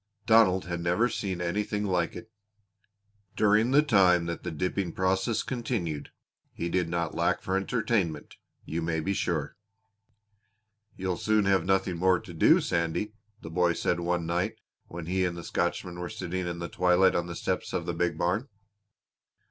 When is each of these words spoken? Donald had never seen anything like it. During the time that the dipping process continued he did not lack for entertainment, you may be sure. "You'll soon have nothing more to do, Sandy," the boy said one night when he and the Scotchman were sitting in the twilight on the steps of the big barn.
Donald 0.25 0.65
had 0.65 0.81
never 0.81 1.07
seen 1.07 1.41
anything 1.41 1.85
like 1.85 2.15
it. 2.15 2.31
During 3.35 3.69
the 3.69 3.83
time 3.83 4.25
that 4.25 4.41
the 4.41 4.49
dipping 4.49 4.93
process 4.93 5.43
continued 5.43 6.09
he 6.53 6.69
did 6.69 6.89
not 6.89 7.13
lack 7.13 7.39
for 7.43 7.55
entertainment, 7.55 8.37
you 8.65 8.81
may 8.81 8.99
be 8.99 9.13
sure. 9.13 9.55
"You'll 10.95 11.17
soon 11.17 11.45
have 11.45 11.65
nothing 11.65 11.97
more 11.97 12.19
to 12.19 12.33
do, 12.33 12.59
Sandy," 12.61 13.13
the 13.41 13.51
boy 13.51 13.73
said 13.73 13.99
one 13.99 14.25
night 14.25 14.55
when 14.87 15.05
he 15.05 15.23
and 15.23 15.37
the 15.37 15.43
Scotchman 15.43 15.99
were 15.99 16.09
sitting 16.09 16.47
in 16.47 16.57
the 16.57 16.67
twilight 16.67 17.13
on 17.13 17.27
the 17.27 17.35
steps 17.35 17.71
of 17.71 17.85
the 17.85 17.93
big 17.93 18.17
barn. 18.17 18.49